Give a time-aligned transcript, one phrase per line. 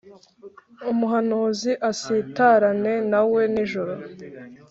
[0.91, 3.93] umuhanuzi asitarane nawe nijoro,